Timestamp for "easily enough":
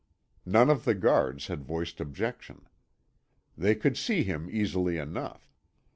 4.51-5.53